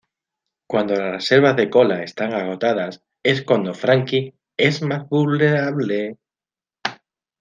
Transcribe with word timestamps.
Cuando 0.65 0.95
las 0.95 1.11
reservas 1.11 1.55
de 1.57 1.69
Cola 1.69 2.01
están 2.01 2.33
agotadas 2.33 3.03
es 3.21 3.43
cuándo 3.43 3.75
Franky 3.75 4.33
es 4.57 4.81
más 4.81 5.07
vulnerable. 5.07 6.17